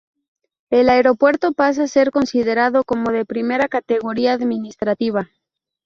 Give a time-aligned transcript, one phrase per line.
[0.71, 5.29] El aeropuerto pasa a ser considerado como de primera categoría administrativa.